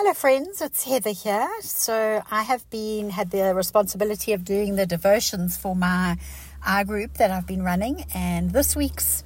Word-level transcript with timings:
Hello, 0.00 0.14
friends. 0.14 0.62
It's 0.62 0.84
Heather 0.84 1.10
here. 1.10 1.48
So, 1.60 2.22
I 2.30 2.42
have 2.42 2.70
been 2.70 3.10
had 3.10 3.32
the 3.32 3.52
responsibility 3.52 4.32
of 4.32 4.44
doing 4.44 4.76
the 4.76 4.86
devotions 4.86 5.56
for 5.56 5.74
my 5.74 6.16
our 6.64 6.84
group 6.84 7.14
that 7.14 7.32
I've 7.32 7.48
been 7.48 7.64
running, 7.64 8.04
and 8.14 8.52
this 8.52 8.76
week's 8.76 9.24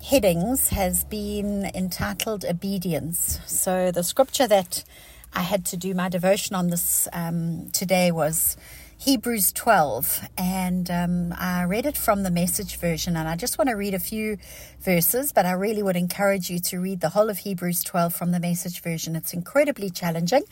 headings 0.00 0.68
has 0.68 1.02
been 1.02 1.68
entitled 1.74 2.44
obedience. 2.44 3.40
So, 3.46 3.90
the 3.90 4.04
scripture 4.04 4.46
that 4.46 4.84
I 5.32 5.42
had 5.42 5.66
to 5.66 5.76
do 5.76 5.94
my 5.94 6.08
devotion 6.08 6.54
on 6.54 6.70
this 6.70 7.08
um, 7.12 7.70
today 7.72 8.12
was 8.12 8.56
Hebrews 8.98 9.52
12, 9.52 10.28
and 10.38 10.90
um, 10.90 11.34
I 11.36 11.64
read 11.64 11.84
it 11.84 11.96
from 11.96 12.22
the 12.22 12.30
message 12.30 12.76
version. 12.76 13.16
And 13.16 13.28
I 13.28 13.36
just 13.36 13.58
want 13.58 13.68
to 13.68 13.74
read 13.74 13.92
a 13.92 13.98
few 13.98 14.38
verses, 14.80 15.32
but 15.32 15.44
I 15.44 15.52
really 15.52 15.82
would 15.82 15.96
encourage 15.96 16.48
you 16.48 16.58
to 16.60 16.80
read 16.80 17.00
the 17.00 17.10
whole 17.10 17.28
of 17.28 17.38
Hebrews 17.38 17.82
12 17.84 18.14
from 18.14 18.30
the 18.30 18.40
message 18.40 18.80
version. 18.80 19.14
It's 19.16 19.34
incredibly 19.34 19.90
challenging, 19.90 20.44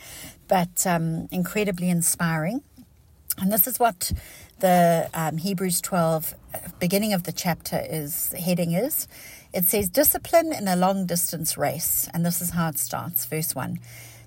but 0.47 0.85
um, 0.85 1.27
incredibly 1.31 1.89
inspiring. 1.89 2.61
And 3.39 3.51
this 3.51 3.65
is 3.65 3.79
what 3.79 4.11
the 4.59 5.09
um, 5.13 5.37
Hebrews 5.37 5.81
12 5.81 6.35
beginning 6.79 7.13
of 7.13 7.23
the 7.23 7.31
chapter 7.31 7.81
is 7.89 8.33
heading 8.33 8.73
is. 8.73 9.07
It 9.53 9.65
says, 9.65 9.89
Discipline 9.89 10.53
in 10.53 10.67
a 10.67 10.75
long 10.75 11.05
distance 11.05 11.57
race. 11.57 12.07
And 12.13 12.25
this 12.25 12.41
is 12.41 12.51
how 12.51 12.69
it 12.69 12.77
starts, 12.77 13.25
verse 13.25 13.55
1. 13.55 13.79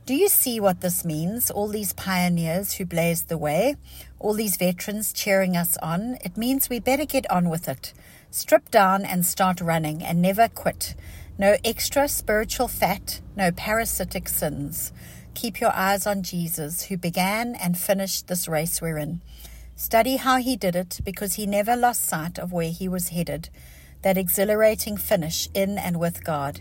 Do 0.06 0.15
you 0.15 0.28
see 0.28 0.60
what 0.60 0.83
this 0.83 1.05
means? 1.05 1.51
All 1.51 1.66
these 1.66 1.92
pioneers 1.92 2.74
who 2.74 2.84
blazed 2.84 3.27
the 3.27 3.37
way, 3.37 3.74
all 4.20 4.34
these 4.34 4.56
veterans 4.56 5.12
cheering 5.12 5.56
us 5.56 5.77
on. 5.79 6.19
It 6.24 6.37
means 6.37 6.70
we 6.70 6.79
better 6.79 7.05
get 7.05 7.29
on 7.29 7.48
with 7.48 7.69
it. 7.69 7.92
Strip 8.30 8.70
down 8.70 9.05
and 9.05 9.27
start 9.27 9.60
running 9.60 10.05
and 10.05 10.23
never 10.23 10.46
quit. 10.46 10.95
No 11.37 11.56
extra 11.65 12.06
spiritual 12.06 12.69
fat, 12.69 13.20
no 13.34 13.51
parasitic 13.51 14.29
sins. 14.29 14.92
Keep 15.34 15.60
your 15.60 15.73
eyes 15.74 16.07
on 16.07 16.23
Jesus, 16.23 16.82
who 16.82 16.96
began 16.96 17.57
and 17.57 17.77
finished 17.77 18.29
this 18.29 18.46
race 18.46 18.80
we're 18.80 18.99
in. 18.99 19.23
Study 19.74 20.18
how 20.18 20.37
he 20.37 20.54
did 20.54 20.77
it 20.77 21.01
because 21.04 21.34
he 21.34 21.46
never 21.46 21.74
lost 21.74 22.04
sight 22.04 22.38
of 22.38 22.52
where 22.52 22.71
he 22.71 22.88
was 22.88 23.09
headed, 23.09 23.49
that 24.02 24.16
exhilarating 24.16 24.96
finish 24.96 25.49
in 25.52 25.77
and 25.79 25.99
with 25.99 26.23
God. 26.23 26.60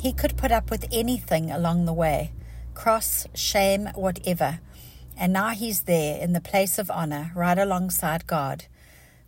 He 0.00 0.12
could 0.12 0.36
put 0.36 0.50
up 0.50 0.70
with 0.70 0.88
anything 0.90 1.52
along 1.52 1.84
the 1.84 1.92
way 1.92 2.32
cross, 2.80 3.26
shame, 3.34 3.90
whatever. 3.94 4.58
And 5.18 5.34
now 5.34 5.50
he's 5.50 5.82
there 5.82 6.18
in 6.18 6.32
the 6.32 6.40
place 6.40 6.78
of 6.78 6.90
honor, 6.90 7.30
right 7.34 7.58
alongside 7.58 8.26
God. 8.26 8.64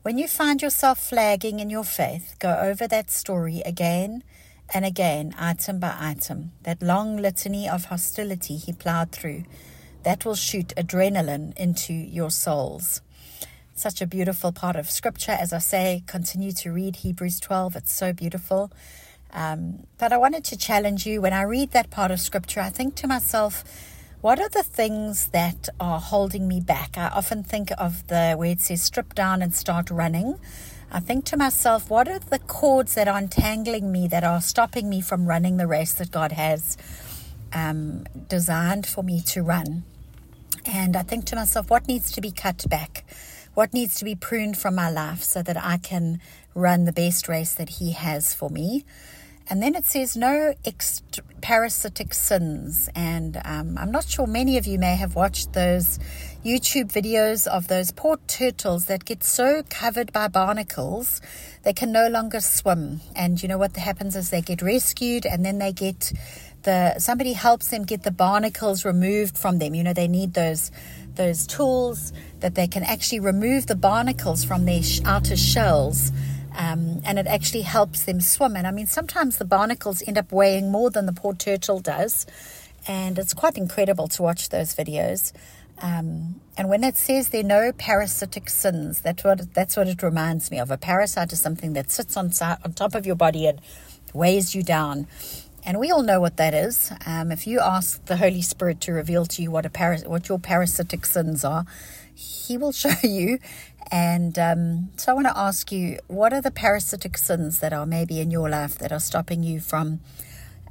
When 0.00 0.16
you 0.16 0.26
find 0.26 0.62
yourself 0.62 0.98
flagging 0.98 1.60
in 1.60 1.68
your 1.68 1.84
faith, 1.84 2.36
go 2.38 2.58
over 2.58 2.88
that 2.88 3.10
story 3.10 3.60
again 3.66 4.24
and 4.72 4.86
again, 4.86 5.34
item 5.38 5.80
by 5.80 5.94
item, 6.00 6.52
that 6.62 6.80
long 6.80 7.18
litany 7.18 7.68
of 7.68 7.84
hostility 7.84 8.56
he 8.56 8.72
plowed 8.72 9.12
through. 9.12 9.44
That 10.02 10.24
will 10.24 10.34
shoot 10.34 10.72
adrenaline 10.74 11.54
into 11.58 11.92
your 11.92 12.30
souls. 12.30 13.02
Such 13.74 14.00
a 14.00 14.06
beautiful 14.06 14.52
part 14.52 14.76
of 14.76 14.90
scripture. 14.90 15.36
As 15.38 15.52
I 15.52 15.58
say, 15.58 16.04
continue 16.06 16.52
to 16.52 16.72
read 16.72 16.96
Hebrews 16.96 17.38
12. 17.38 17.76
It's 17.76 17.92
so 17.92 18.14
beautiful. 18.14 18.72
Um, 19.32 19.86
but 19.98 20.12
I 20.12 20.18
wanted 20.18 20.44
to 20.44 20.56
challenge 20.56 21.06
you 21.06 21.22
when 21.22 21.32
I 21.32 21.42
read 21.42 21.70
that 21.72 21.90
part 21.90 22.10
of 22.10 22.20
scripture, 22.20 22.60
I 22.60 22.68
think 22.68 22.94
to 22.96 23.06
myself, 23.06 23.64
what 24.20 24.38
are 24.38 24.48
the 24.48 24.62
things 24.62 25.28
that 25.28 25.68
are 25.80 25.98
holding 25.98 26.46
me 26.46 26.60
back? 26.60 26.96
I 26.96 27.08
often 27.08 27.42
think 27.42 27.70
of 27.76 28.06
the 28.06 28.34
where 28.36 28.52
it 28.52 28.60
says 28.60 28.82
strip 28.82 29.14
down 29.14 29.42
and 29.42 29.54
start 29.54 29.90
running. 29.90 30.38
I 30.92 31.00
think 31.00 31.24
to 31.26 31.36
myself, 31.36 31.88
what 31.88 32.06
are 32.06 32.18
the 32.18 32.38
cords 32.38 32.94
that 32.94 33.08
are 33.08 33.18
entangling 33.18 33.90
me, 33.90 34.06
that 34.08 34.22
are 34.22 34.40
stopping 34.40 34.88
me 34.90 35.00
from 35.00 35.26
running 35.26 35.56
the 35.56 35.66
race 35.66 35.94
that 35.94 36.10
God 36.10 36.32
has 36.32 36.76
um, 37.52 38.04
designed 38.28 38.86
for 38.86 39.02
me 39.02 39.22
to 39.22 39.42
run? 39.42 39.84
And 40.66 40.94
I 40.96 41.02
think 41.02 41.24
to 41.26 41.36
myself, 41.36 41.70
what 41.70 41.88
needs 41.88 42.12
to 42.12 42.20
be 42.20 42.30
cut 42.30 42.64
back? 42.68 43.04
What 43.54 43.72
needs 43.72 43.96
to 43.96 44.04
be 44.04 44.14
pruned 44.14 44.56
from 44.56 44.74
my 44.74 44.90
life 44.90 45.22
so 45.22 45.42
that 45.42 45.56
I 45.56 45.78
can 45.78 46.20
run 46.54 46.84
the 46.84 46.92
best 46.92 47.28
race 47.28 47.54
that 47.54 47.70
He 47.70 47.92
has 47.92 48.34
for 48.34 48.50
me? 48.50 48.84
And 49.48 49.62
then 49.62 49.74
it 49.74 49.84
says 49.84 50.16
no 50.16 50.54
parasitic 51.40 52.14
sins. 52.14 52.88
And 52.94 53.40
um, 53.44 53.76
I'm 53.76 53.90
not 53.90 54.08
sure 54.08 54.26
many 54.26 54.56
of 54.56 54.66
you 54.66 54.78
may 54.78 54.96
have 54.96 55.14
watched 55.14 55.52
those 55.52 55.98
YouTube 56.44 56.92
videos 56.92 57.46
of 57.46 57.68
those 57.68 57.92
poor 57.92 58.18
turtles 58.26 58.86
that 58.86 59.04
get 59.04 59.22
so 59.22 59.62
covered 59.68 60.12
by 60.12 60.28
barnacles 60.28 61.20
they 61.62 61.72
can 61.72 61.92
no 61.92 62.08
longer 62.08 62.40
swim. 62.40 63.00
And 63.14 63.40
you 63.42 63.48
know 63.48 63.58
what 63.58 63.76
happens 63.76 64.16
is 64.16 64.30
they 64.30 64.42
get 64.42 64.62
rescued 64.62 65.26
and 65.26 65.44
then 65.44 65.58
they 65.58 65.72
get 65.72 66.12
the 66.62 66.98
somebody 66.98 67.32
helps 67.32 67.68
them 67.68 67.84
get 67.84 68.02
the 68.02 68.10
barnacles 68.10 68.84
removed 68.84 69.36
from 69.38 69.58
them. 69.58 69.74
You 69.74 69.84
know 69.84 69.92
they 69.92 70.08
need 70.08 70.34
those 70.34 70.70
those 71.14 71.46
tools 71.46 72.12
that 72.40 72.54
they 72.54 72.66
can 72.66 72.82
actually 72.82 73.20
remove 73.20 73.66
the 73.66 73.76
barnacles 73.76 74.44
from 74.44 74.64
their 74.64 74.82
outer 75.04 75.36
shells 75.36 76.10
um, 76.56 77.00
and 77.04 77.18
it 77.18 77.26
actually 77.26 77.62
helps 77.62 78.04
them 78.04 78.20
swim. 78.20 78.56
And 78.56 78.66
I 78.66 78.70
mean, 78.70 78.86
sometimes 78.86 79.38
the 79.38 79.44
barnacles 79.44 80.02
end 80.06 80.18
up 80.18 80.32
weighing 80.32 80.70
more 80.70 80.90
than 80.90 81.06
the 81.06 81.12
poor 81.12 81.34
turtle 81.34 81.80
does, 81.80 82.26
and 82.86 83.18
it's 83.18 83.34
quite 83.34 83.56
incredible 83.56 84.08
to 84.08 84.22
watch 84.22 84.48
those 84.48 84.74
videos. 84.74 85.32
Um, 85.80 86.40
and 86.56 86.68
when 86.68 86.84
it 86.84 86.96
says 86.96 87.30
there 87.30 87.40
are 87.40 87.44
no 87.44 87.72
parasitic 87.72 88.48
sins, 88.48 89.00
that's 89.00 89.24
what 89.24 89.52
that's 89.54 89.76
what 89.76 89.88
it 89.88 90.02
reminds 90.02 90.50
me 90.50 90.58
of. 90.58 90.70
A 90.70 90.78
parasite 90.78 91.32
is 91.32 91.40
something 91.40 91.72
that 91.72 91.90
sits 91.90 92.16
on 92.16 92.30
on 92.40 92.72
top 92.74 92.94
of 92.94 93.06
your 93.06 93.16
body 93.16 93.46
and 93.46 93.60
weighs 94.12 94.54
you 94.54 94.62
down. 94.62 95.06
And 95.64 95.78
we 95.78 95.90
all 95.92 96.02
know 96.02 96.20
what 96.20 96.38
that 96.38 96.54
is. 96.54 96.92
Um, 97.06 97.30
if 97.30 97.46
you 97.46 97.60
ask 97.60 98.04
the 98.06 98.16
Holy 98.16 98.42
Spirit 98.42 98.80
to 98.82 98.92
reveal 98.92 99.26
to 99.26 99.42
you 99.42 99.50
what 99.50 99.64
a 99.64 99.70
paras- 99.70 100.04
what 100.04 100.28
your 100.28 100.38
parasitic 100.38 101.06
sins 101.06 101.44
are, 101.44 101.64
He 102.22 102.56
will 102.56 102.72
show 102.84 102.94
you. 103.02 103.38
And 103.90 104.38
um, 104.38 104.90
so 104.96 105.12
I 105.12 105.14
want 105.14 105.26
to 105.26 105.36
ask 105.36 105.70
you, 105.70 105.98
what 106.06 106.32
are 106.32 106.40
the 106.40 106.50
parasitic 106.50 107.18
sins 107.18 107.58
that 107.58 107.72
are 107.72 107.84
maybe 107.84 108.20
in 108.20 108.30
your 108.30 108.48
life 108.48 108.78
that 108.78 108.92
are 108.92 109.00
stopping 109.00 109.42
you 109.42 109.60
from, 109.60 110.00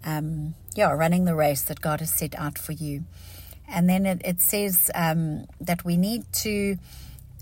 um, 0.04 0.56
yeah, 0.76 0.92
running 0.92 1.26
the 1.26 1.36
race 1.36 1.62
that 1.64 1.82
God 1.82 2.00
has 2.00 2.12
set 2.14 2.34
out 2.36 2.58
for 2.58 2.72
you? 2.72 3.04
And 3.68 3.88
then 3.88 4.06
it, 4.06 4.22
it 4.26 4.42
says 4.42 4.90
um, 4.96 5.46
that 5.60 5.86
we 5.86 5.98
need 5.98 6.26
to 6.34 6.78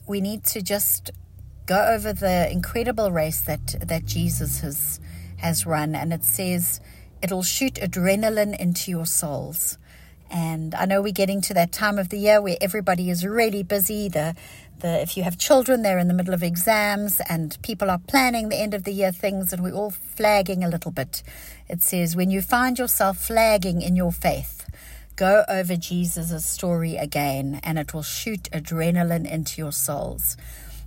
we 0.05 0.21
need 0.21 0.43
to 0.43 0.61
just 0.61 1.11
go 1.65 1.87
over 1.87 2.11
the 2.11 2.51
incredible 2.51 3.11
race 3.11 3.41
that 3.41 3.75
that 3.87 4.05
Jesus 4.05 4.59
has 4.59 4.99
has 5.37 5.65
run, 5.65 5.95
and 5.95 6.11
it 6.11 6.23
says 6.23 6.81
it'll 7.21 7.43
shoot 7.43 7.75
adrenaline 7.75 8.57
into 8.59 8.91
your 8.91 9.05
souls. 9.05 9.77
And 10.31 10.75
I 10.75 10.85
know 10.85 11.01
we're 11.01 11.11
getting 11.11 11.41
to 11.41 11.53
that 11.55 11.71
time 11.71 11.97
of 11.97 12.09
the 12.09 12.17
year 12.17 12.41
where 12.41 12.57
everybody 12.61 13.09
is 13.09 13.25
really 13.25 13.63
busy. 13.63 14.09
The, 14.09 14.35
the 14.79 15.01
if 15.01 15.17
you 15.17 15.23
have 15.23 15.37
children, 15.37 15.81
they're 15.81 15.97
in 15.99 16.07
the 16.07 16.13
middle 16.13 16.33
of 16.33 16.43
exams, 16.43 17.21
and 17.29 17.57
people 17.61 17.89
are 17.89 17.99
planning 17.99 18.49
the 18.49 18.57
end 18.57 18.73
of 18.73 18.83
the 18.83 18.93
year 18.93 19.11
things, 19.11 19.51
and 19.51 19.63
we're 19.63 19.73
all 19.73 19.91
flagging 19.91 20.63
a 20.63 20.69
little 20.69 20.91
bit. 20.91 21.23
It 21.67 21.81
says, 21.81 22.15
when 22.15 22.29
you 22.29 22.41
find 22.41 22.77
yourself 22.77 23.17
flagging 23.17 23.81
in 23.81 23.95
your 23.95 24.11
faith, 24.11 24.69
go 25.15 25.43
over 25.49 25.75
Jesus' 25.75 26.45
story 26.45 26.95
again, 26.95 27.59
and 27.63 27.77
it 27.79 27.93
will 27.93 28.03
shoot 28.03 28.43
adrenaline 28.51 29.29
into 29.29 29.61
your 29.61 29.71
souls. 29.71 30.37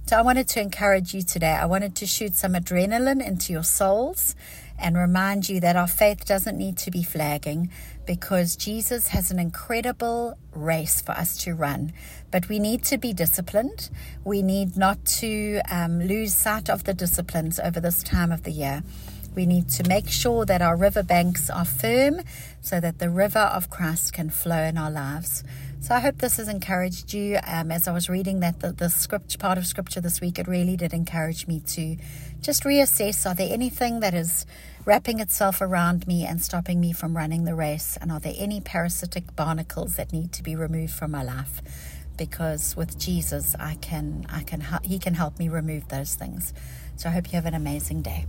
So 0.07 0.19
I 0.19 0.23
wanted 0.23 0.49
to 0.49 0.61
encourage 0.61 1.15
you 1.15 1.23
today. 1.23 1.53
I 1.53 1.67
wanted 1.67 1.95
to 1.97 2.07
shoot 2.07 2.35
some 2.35 2.55
adrenaline 2.55 3.25
into 3.25 3.53
your 3.53 3.63
souls 3.63 4.35
and 4.83 4.97
remind 4.97 5.49
you 5.49 5.61
that 5.61 5.77
our 5.77 5.87
faith 5.87 6.27
doesn't 6.27 6.59
need 6.59 6.77
to 6.79 6.91
be 6.91 7.03
flagging 7.03 7.71
because 8.05 8.57
Jesus 8.57 9.09
has 9.09 9.31
an 9.31 9.39
incredible 9.39 10.37
race 10.53 11.01
for 11.01 11.13
us 11.13 11.37
to 11.45 11.55
run. 11.55 11.93
But 12.31 12.49
we 12.49 12.59
need 12.59 12.85
to 12.85 12.99
be 12.99 13.13
disciplined. 13.13 13.89
We 14.25 14.43
need 14.43 14.77
not 14.77 15.05
to 15.21 15.61
um, 15.71 16.01
lose 16.01 16.35
sight 16.35 16.69
of 16.69 16.85
the 16.85 16.95
disciplines 16.95 17.61
over 17.61 17.81
this 17.81 18.03
time 18.03 18.33
of 18.33 18.43
the 18.43 18.51
year. 18.51 18.83
We 19.35 19.47
need 19.47 19.71
to 19.71 19.89
make 19.89 20.09
sure 20.09 20.45
that 20.45 20.61
our 20.61 20.77
riverbanks 20.77 21.49
are 21.49 21.65
firm 21.65 22.21
so 22.61 22.81
that 22.81 22.99
the 22.99 23.09
river 23.09 23.39
of 23.39 23.71
Christ 23.71 24.13
can 24.13 24.29
flow 24.29 24.65
in 24.65 24.77
our 24.77 24.91
lives. 24.91 25.43
So 25.83 25.97
I 25.97 25.99
hope 25.99 26.19
this 26.19 26.37
has 26.37 26.47
encouraged 26.47 27.13
you. 27.13 27.41
Um, 27.45 27.73
as 27.73 27.89
I 27.89 27.93
was 27.93 28.09
reading 28.09 28.39
that 28.39 28.61
the, 28.61 28.71
the 28.71 28.89
script 28.89 29.41
part 29.41 29.59
of 29.59 29.67
scripture 29.67 30.01
this 30.01 30.21
week, 30.21 30.39
it 30.39 30.47
really 30.47 30.77
did 30.77 30.95
encourage 30.95 31.49
me 31.49 31.59
to 31.59 31.97
just 32.41 32.63
reassess: 32.63 33.29
Are 33.29 33.35
there 33.35 33.53
anything 33.53 33.99
that 33.99 34.15
is 34.15 34.47
wrapping 34.85 35.19
itself 35.19 35.61
around 35.61 36.07
me 36.07 36.25
and 36.25 36.41
stopping 36.41 36.81
me 36.81 36.93
from 36.93 37.17
running 37.17 37.47
the 37.47 37.57
race? 37.57 37.99
And 38.01 38.13
are 38.13 38.21
there 38.21 38.35
any 38.39 38.61
parasitic 38.61 39.35
barnacles 39.35 39.97
that 39.97 40.13
need 40.13 40.31
to 40.35 40.45
be 40.45 40.55
removed 40.55 40.93
from 40.93 41.11
my 41.11 41.25
life? 41.25 41.61
Because 42.17 42.77
with 42.77 42.97
Jesus, 42.97 43.57
I 43.59 43.75
can, 43.75 44.25
I 44.29 44.45
can, 44.45 44.65
he 44.85 45.01
can 45.01 45.15
help 45.15 45.41
me 45.41 45.49
remove 45.49 45.89
those 45.89 46.15
things. 46.15 46.55
So 46.95 47.09
I 47.09 47.13
hope 47.13 47.27
you 47.27 47.33
have 47.33 47.47
an 47.47 47.55
amazing 47.55 48.03
day. 48.03 48.27